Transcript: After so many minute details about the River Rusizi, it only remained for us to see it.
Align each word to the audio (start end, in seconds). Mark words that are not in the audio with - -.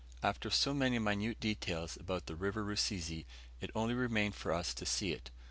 After 0.23 0.49
so 0.49 0.73
many 0.73 0.97
minute 0.97 1.39
details 1.39 1.95
about 1.95 2.25
the 2.25 2.35
River 2.35 2.63
Rusizi, 2.65 3.27
it 3.59 3.69
only 3.75 3.93
remained 3.93 4.33
for 4.33 4.51
us 4.51 4.73
to 4.73 4.83
see 4.87 5.11
it. 5.11 5.29